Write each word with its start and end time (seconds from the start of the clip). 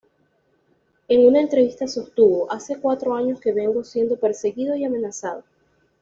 En 1.09 1.27
una 1.27 1.41
entrevista 1.41 1.87
sostuvo: 1.87 2.51
""hace 2.51 2.79
cuatro 2.79 3.13
años 3.13 3.39
que 3.39 3.51
vengo 3.53 3.83
siendo 3.83 4.17
perseguido 4.17 4.75
y 4.75 4.83
amenazado. 4.83 5.43